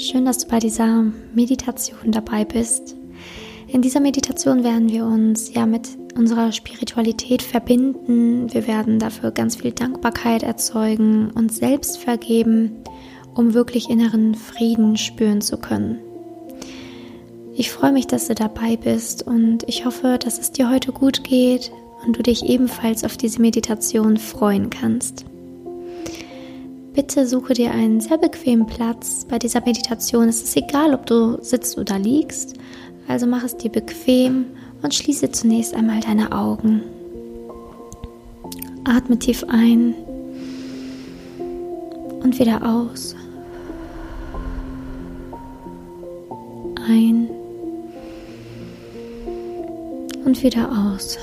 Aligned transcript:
Schön, 0.00 0.26
dass 0.26 0.38
du 0.38 0.46
bei 0.46 0.60
dieser 0.60 1.06
Meditation 1.34 2.12
dabei 2.12 2.44
bist. 2.44 2.94
In 3.66 3.82
dieser 3.82 3.98
Meditation 3.98 4.62
werden 4.62 4.88
wir 4.90 5.04
uns 5.04 5.52
ja 5.52 5.66
mit 5.66 5.88
unserer 6.16 6.52
Spiritualität 6.52 7.42
verbinden. 7.42 8.46
Wir 8.54 8.68
werden 8.68 9.00
dafür 9.00 9.32
ganz 9.32 9.56
viel 9.56 9.72
Dankbarkeit 9.72 10.44
erzeugen, 10.44 11.32
uns 11.32 11.56
selbst 11.56 11.98
vergeben, 11.98 12.76
um 13.34 13.54
wirklich 13.54 13.90
inneren 13.90 14.36
Frieden 14.36 14.96
spüren 14.96 15.40
zu 15.40 15.56
können. 15.56 15.98
Ich 17.56 17.72
freue 17.72 17.90
mich, 17.90 18.06
dass 18.06 18.28
du 18.28 18.36
dabei 18.36 18.76
bist 18.76 19.26
und 19.26 19.64
ich 19.68 19.84
hoffe, 19.84 20.16
dass 20.22 20.38
es 20.38 20.52
dir 20.52 20.70
heute 20.70 20.92
gut 20.92 21.24
geht 21.24 21.72
und 22.06 22.16
du 22.16 22.22
dich 22.22 22.44
ebenfalls 22.44 23.02
auf 23.02 23.16
diese 23.16 23.40
Meditation 23.40 24.16
freuen 24.16 24.70
kannst. 24.70 25.24
Bitte 26.98 27.28
suche 27.28 27.54
dir 27.54 27.70
einen 27.70 28.00
sehr 28.00 28.18
bequemen 28.18 28.66
Platz 28.66 29.24
bei 29.24 29.38
dieser 29.38 29.60
Meditation. 29.60 30.28
Es 30.28 30.42
ist 30.42 30.56
egal, 30.56 30.94
ob 30.94 31.06
du 31.06 31.38
sitzt 31.40 31.78
oder 31.78 31.96
liegst. 31.96 32.54
Also 33.06 33.24
mach 33.24 33.44
es 33.44 33.56
dir 33.56 33.70
bequem 33.70 34.46
und 34.82 34.92
schließe 34.92 35.30
zunächst 35.30 35.74
einmal 35.74 36.00
deine 36.00 36.32
Augen. 36.32 36.82
Atme 38.82 39.16
tief 39.16 39.44
ein 39.46 39.94
und 42.20 42.36
wieder 42.36 42.68
aus. 42.68 43.14
Ein 46.88 47.30
und 50.24 50.42
wieder 50.42 50.68
aus. 50.68 51.16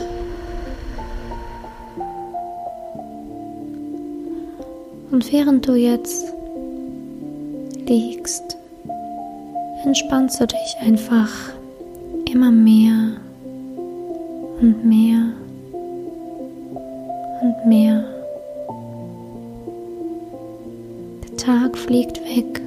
Und 5.15 5.31
während 5.31 5.65
du 5.65 5.75
jetzt 5.75 6.25
liegst, 7.87 8.57
entspannst 9.85 10.41
du 10.41 10.47
dich 10.47 10.75
einfach 10.81 11.29
immer 12.30 12.52
mehr 12.52 13.13
und 14.59 14.83
mehr 14.83 15.31
und 17.41 17.66
mehr. 17.66 18.03
Der 21.23 21.38
Tag 21.38 21.77
fliegt 21.77 22.19
weg. 22.25 22.61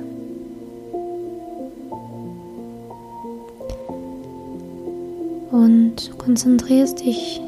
Und 5.51 6.17
konzentrierst 6.17 7.05
dich 7.05 7.43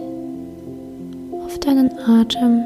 auf 1.47 1.59
deinen 1.59 1.91
Atem. 2.01 2.65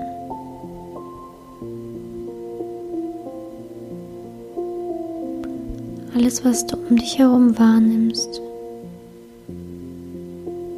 Alles, 6.15 6.45
was 6.45 6.65
du 6.65 6.77
um 6.77 6.97
dich 6.97 7.19
herum 7.19 7.59
wahrnimmst, 7.59 8.41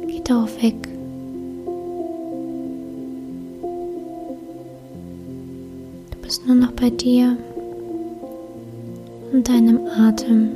geht 0.07 0.27
darauf 0.27 0.61
weg. 0.63 0.73
Du 6.09 6.17
bist 6.23 6.47
nur 6.47 6.55
noch 6.55 6.71
bei 6.71 6.89
dir 6.89 7.37
und 9.31 9.47
deinem 9.47 9.79
Atem. 9.95 10.49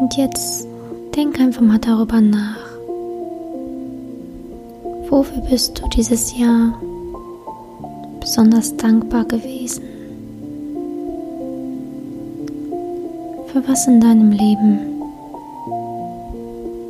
Und 0.00 0.16
jetzt 0.16 0.66
denk 1.14 1.38
einfach 1.38 1.62
mal 1.62 1.78
darüber 1.78 2.20
nach. 2.20 2.57
Wofür 5.10 5.40
bist 5.40 5.80
du 5.80 5.88
dieses 5.88 6.38
Jahr 6.38 6.78
besonders 8.20 8.76
dankbar 8.76 9.24
gewesen? 9.24 9.82
Für 13.46 13.66
was 13.66 13.86
in 13.86 14.00
deinem 14.02 14.32
Leben 14.32 14.78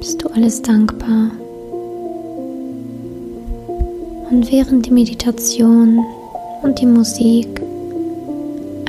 bist 0.00 0.20
du 0.20 0.28
alles 0.31 0.60
dankbar? 0.62 1.31
Und 4.31 4.50
während 4.50 4.87
die 4.87 4.91
Meditation 4.91 6.04
und 6.62 6.81
die 6.81 6.87
Musik 6.87 7.62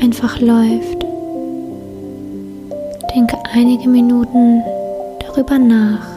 einfach 0.02 0.40
läuft, 0.40 1.06
denke 3.14 3.38
einige 3.54 3.88
Minuten 3.88 4.64
darüber 5.20 5.60
nach 5.60 6.09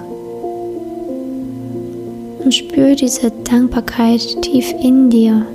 und 2.45 2.55
spür 2.55 2.95
diese 2.95 3.31
Dankbarkeit 3.31 4.43
tief 4.43 4.73
in 4.81 5.11
dir. 5.11 5.47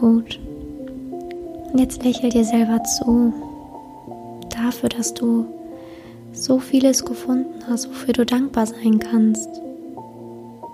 Gut. 0.00 0.40
Und 1.72 1.78
jetzt 1.78 2.02
lächel 2.02 2.30
dir 2.30 2.44
selber 2.44 2.82
zu. 2.82 3.32
Dafür, 4.50 4.88
dass 4.88 5.14
du 5.14 5.46
so 6.32 6.58
vieles 6.58 7.04
gefunden 7.04 7.60
hast, 7.68 7.88
wofür 7.88 8.12
du 8.12 8.24
dankbar 8.24 8.66
sein 8.66 8.98
kannst. 8.98 9.48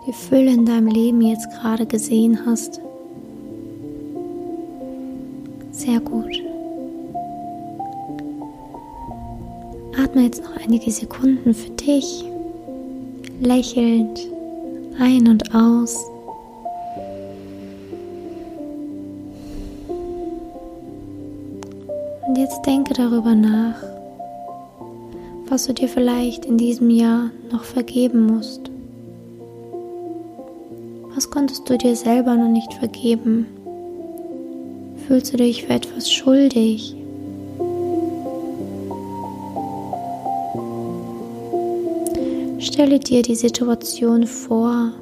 Die 0.06 0.12
Fülle 0.12 0.52
in 0.52 0.64
deinem 0.64 0.86
Leben 0.86 1.20
jetzt 1.20 1.50
gerade 1.50 1.84
gesehen 1.84 2.38
hast. 2.46 2.80
Sehr 5.72 6.00
gut. 6.00 6.42
Atme 10.02 10.22
jetzt 10.22 10.42
noch 10.42 10.56
einige 10.56 10.90
Sekunden 10.90 11.52
für 11.52 11.70
dich, 11.70 12.24
lächelnd 13.40 14.20
ein 14.98 15.28
und 15.28 15.54
aus. 15.54 15.98
Denke 22.66 22.94
darüber 22.94 23.34
nach, 23.34 23.80
was 25.48 25.66
du 25.66 25.72
dir 25.72 25.88
vielleicht 25.88 26.44
in 26.44 26.58
diesem 26.58 26.90
Jahr 26.90 27.30
noch 27.52 27.62
vergeben 27.62 28.26
musst. 28.26 28.70
Was 31.14 31.30
konntest 31.30 31.70
du 31.70 31.78
dir 31.78 31.94
selber 31.94 32.34
noch 32.34 32.48
nicht 32.48 32.74
vergeben? 32.74 33.46
Fühlst 35.06 35.32
du 35.32 35.36
dich 35.36 35.64
für 35.64 35.74
etwas 35.74 36.10
schuldig? 36.10 36.96
Stelle 42.58 42.98
dir 42.98 43.22
die 43.22 43.36
Situation 43.36 44.26
vor, 44.26 44.92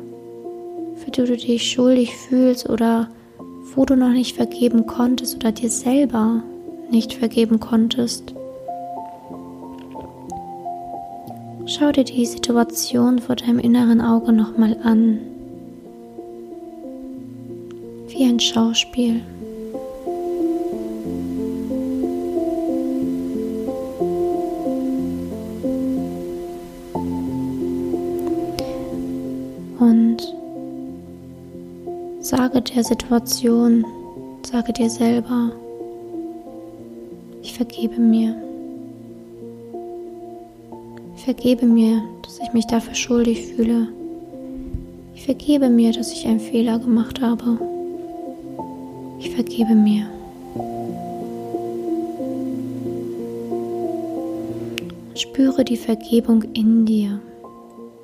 für 0.97 1.11
die 1.11 1.25
du 1.25 1.37
dich 1.37 1.71
schuldig 1.71 2.15
fühlst 2.15 2.69
oder 2.69 3.09
wo 3.75 3.87
du 3.87 3.97
noch 3.97 4.11
nicht 4.11 4.37
vergeben 4.37 4.87
konntest 4.87 5.37
oder 5.37 5.51
dir 5.51 5.71
selber 5.71 6.43
nicht 6.91 7.15
vergeben 7.15 7.61
konntest. 7.61 8.35
Schau 11.67 11.91
dir 11.93 12.05
die 12.05 12.27
Situation 12.27 13.19
vor 13.19 13.37
deinem 13.37 13.59
inneren 13.59 14.01
Auge 14.01 14.33
nochmal 14.33 14.77
an. 14.85 15.19
Wie 18.09 18.25
ein 18.25 18.39
Schauspiel. 18.39 19.23
Und 29.79 30.19
sage 32.21 32.61
der 32.61 32.85
Situation, 32.85 33.85
sage 34.47 34.73
dir 34.73 34.91
selber, 34.91 35.51
vergebe 37.55 38.01
mir. 38.01 38.35
Ich 41.17 41.25
vergebe 41.25 41.67
mir, 41.67 42.03
dass 42.23 42.39
ich 42.41 42.53
mich 42.53 42.67
dafür 42.67 42.95
schuldig 42.95 43.47
fühle. 43.47 43.89
Ich 45.15 45.25
vergebe 45.25 45.69
mir, 45.71 45.93
dass 45.93 46.13
ich 46.13 46.27
einen 46.27 46.41
Fehler 46.41 46.79
gemacht 46.79 47.21
habe. 47.21 47.59
Ich 49.21 49.31
vergebe 49.31 49.75
mir. 49.75 50.07
Spüre 55.15 55.65
die 55.65 55.77
Vergebung 55.77 56.43
in 56.55 56.85
dir. 56.85 57.21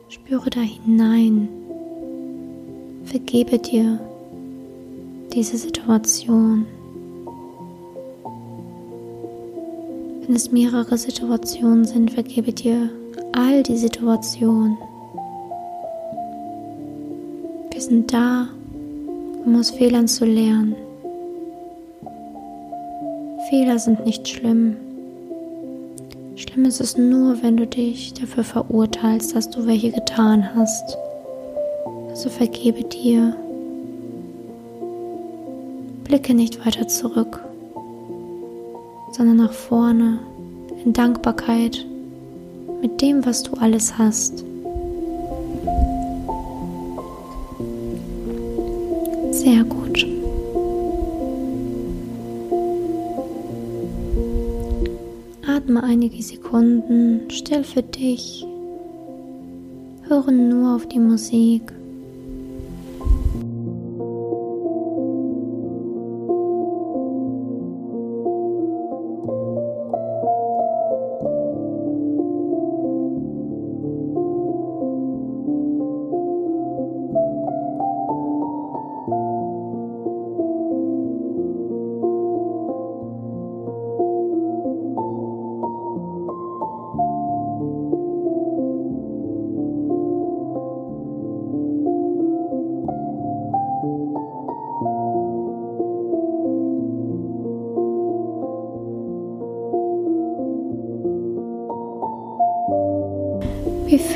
Spüre 0.09 0.49
da 0.49 0.61
hinein. 0.61 1.49
Vergebe 3.05 3.59
dir 3.59 3.99
diese 5.35 5.57
Situation. 5.57 6.67
Wenn 10.31 10.37
es 10.37 10.53
mehrere 10.53 10.97
Situationen 10.97 11.85
sind, 11.85 12.13
vergebe 12.13 12.53
dir 12.53 12.89
all 13.33 13.65
die 13.65 13.77
Situationen. 13.77 14.79
Wir 17.73 17.81
sind 17.81 18.13
da, 18.13 18.47
um 19.45 19.59
aus 19.59 19.73
Fehlern 19.73 20.07
zu 20.07 20.25
lernen. 20.25 20.77
Fehler 23.49 23.81
sind 23.81 24.07
nicht 24.07 24.29
schlimm. 24.29 24.77
Schlimm 26.37 26.65
ist 26.65 26.81
es 26.81 26.97
nur, 26.97 27.43
wenn 27.43 27.57
du 27.57 27.67
dich 27.67 28.15
dafür 28.15 28.45
verurteilst, 28.45 29.35
dass 29.35 29.51
du 29.51 29.67
welche 29.67 29.91
getan 29.91 30.55
hast. 30.55 30.97
Also 32.09 32.29
vergebe 32.29 32.85
dir. 32.85 33.35
Blicke 36.05 36.35
nicht 36.35 36.65
weiter 36.65 36.87
zurück, 36.87 37.43
sondern 39.13 39.37
nach 39.37 39.53
vorne 39.53 40.19
in 40.85 40.93
Dankbarkeit 40.93 41.85
mit 42.81 43.01
dem, 43.01 43.25
was 43.27 43.43
du 43.43 43.53
alles 43.55 43.97
hast. 43.99 44.45
Sehr 49.33 49.65
gut. 49.65 50.07
Atme 55.47 55.83
einige 55.83 56.23
Sekunden 56.23 57.31
still 57.31 57.65
für 57.65 57.83
dich. 57.83 58.47
Höre 60.09 60.31
nur 60.31 60.77
auf 60.77 60.87
die 60.89 60.99
Musik. 60.99 61.73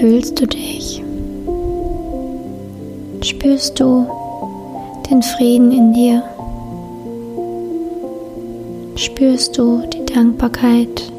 Fühlst 0.05 0.39
du 0.39 0.47
dich? 0.47 1.03
Spürst 3.23 3.81
du 3.81 4.07
den 5.09 5.23
Frieden 5.23 5.73
in 5.73 5.95
dir? 5.95 6.23
Spürst 8.97 9.57
du 9.57 9.83
die 9.87 10.05
Dankbarkeit 10.05 11.11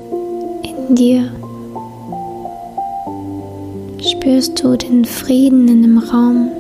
in 0.61 0.93
dir? 0.93 1.31
Spürst 4.03 4.63
du 4.63 4.75
den 4.77 5.03
Frieden 5.03 5.67
in 5.67 5.81
dem 5.81 5.97
Raum? 5.97 6.51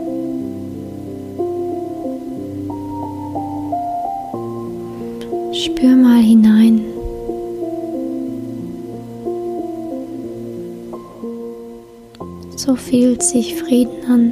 Spür 5.53 5.95
mal 5.95 6.23
hinein. 6.23 6.94
So 12.65 12.75
fühlt 12.75 13.21
sich 13.21 13.53
Frieden 13.53 14.03
an. 14.09 14.31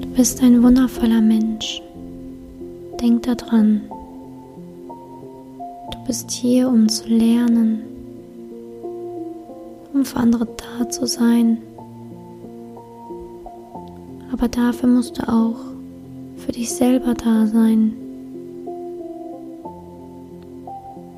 Du 0.00 0.08
bist 0.16 0.42
ein 0.42 0.62
wundervoller 0.62 1.20
Mensch. 1.20 1.82
Denk 2.98 3.24
daran 3.24 3.82
bist 6.08 6.30
hier, 6.30 6.68
um 6.68 6.88
zu 6.88 7.06
lernen, 7.06 7.82
um 9.92 10.06
für 10.06 10.16
andere 10.16 10.48
da 10.56 10.88
zu 10.88 11.06
sein. 11.06 11.58
Aber 14.32 14.48
dafür 14.48 14.88
musst 14.88 15.18
du 15.18 15.28
auch 15.28 15.58
für 16.38 16.52
dich 16.52 16.70
selber 16.70 17.12
da 17.12 17.46
sein. 17.46 17.92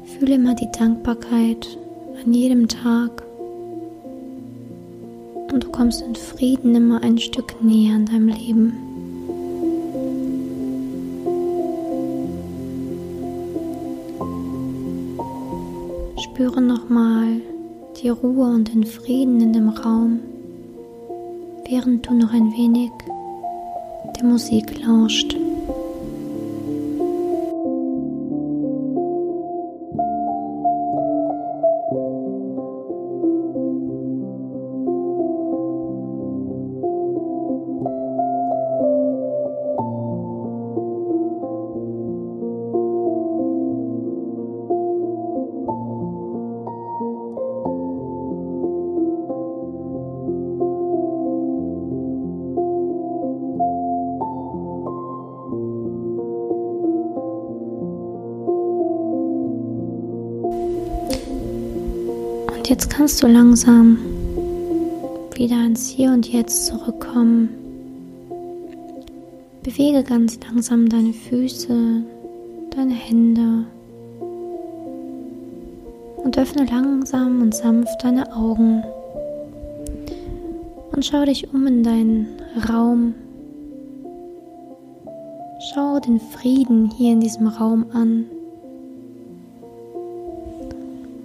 Fühle 0.06 0.34
immer 0.34 0.56
die 0.56 0.70
Dankbarkeit 0.76 1.78
an 2.24 2.32
jedem 2.34 2.66
Tag. 2.66 3.22
und 5.52 5.64
du 5.64 5.70
kommst 5.70 6.00
in 6.02 6.14
Frieden 6.14 6.76
immer 6.76 7.02
ein 7.02 7.18
Stück 7.18 7.60
näher 7.60 7.96
an 7.96 8.06
deinem 8.06 8.28
Leben. 8.28 8.89
Spüre 16.40 16.62
nochmal 16.62 17.42
die 18.00 18.08
Ruhe 18.08 18.46
und 18.46 18.72
den 18.72 18.84
Frieden 18.84 19.42
in 19.42 19.52
dem 19.52 19.68
Raum, 19.68 20.20
während 21.68 22.06
du 22.06 22.14
noch 22.14 22.32
ein 22.32 22.50
wenig 22.52 22.90
der 24.16 24.24
Musik 24.24 24.82
lauscht. 24.82 25.36
Jetzt 62.70 62.88
kannst 62.88 63.20
du 63.20 63.26
langsam 63.26 63.98
wieder 65.34 65.56
ins 65.66 65.88
Hier 65.88 66.12
und 66.12 66.32
Jetzt 66.32 66.66
zurückkommen. 66.66 67.48
Bewege 69.64 70.04
ganz 70.04 70.38
langsam 70.46 70.88
deine 70.88 71.12
Füße, 71.12 72.04
deine 72.70 72.94
Hände 72.94 73.64
und 76.18 76.38
öffne 76.38 76.64
langsam 76.66 77.42
und 77.42 77.56
sanft 77.56 78.04
deine 78.04 78.32
Augen 78.32 78.84
und 80.92 81.04
schau 81.04 81.24
dich 81.24 81.52
um 81.52 81.66
in 81.66 81.82
deinen 81.82 82.28
Raum. 82.68 83.14
Schau 85.74 85.98
den 85.98 86.20
Frieden 86.20 86.88
hier 86.96 87.14
in 87.14 87.20
diesem 87.20 87.48
Raum 87.48 87.86
an. 87.92 88.26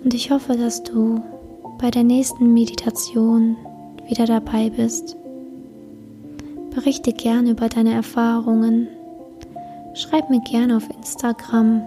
Und 0.04 0.14
ich 0.14 0.30
hoffe, 0.32 0.58
dass 0.58 0.84
du 0.84 1.22
bei 1.78 1.92
der 1.92 2.04
nächsten 2.04 2.54
Meditation 2.54 3.58
wieder 4.08 4.26
dabei 4.26 4.70
bist. 4.70 5.18
Berichte 6.74 7.14
gerne 7.14 7.52
über 7.52 7.70
deine 7.70 7.94
Erfahrungen. 7.94 8.88
Schreib 9.94 10.30
mir 10.30 10.42
gerne 10.42 10.78
auf 10.78 10.90
Instagram 10.90 11.82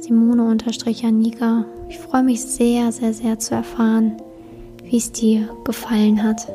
Simone-Janika. 0.00 1.64
Ich 1.88 1.98
freue 1.98 2.22
mich 2.22 2.42
sehr, 2.42 2.92
sehr, 2.92 3.14
sehr 3.14 3.38
zu 3.38 3.54
erfahren, 3.54 4.16
wie 4.84 4.96
es 4.96 5.10
dir 5.12 5.48
gefallen 5.64 6.22
hat. 6.22 6.48